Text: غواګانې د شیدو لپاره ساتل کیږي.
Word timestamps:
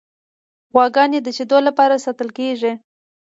غواګانې 0.73 1.19
د 1.23 1.27
شیدو 1.37 1.57
لپاره 1.67 1.95
ساتل 2.05 2.29
کیږي. 2.37 2.71